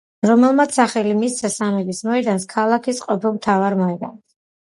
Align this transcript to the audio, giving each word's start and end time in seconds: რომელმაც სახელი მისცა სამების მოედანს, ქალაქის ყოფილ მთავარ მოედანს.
რომელმაც 0.27 0.71
სახელი 0.77 1.11
მისცა 1.17 1.51
სამების 1.55 2.01
მოედანს, 2.09 2.49
ქალაქის 2.55 3.05
ყოფილ 3.09 3.35
მთავარ 3.35 3.77
მოედანს. 3.83 4.21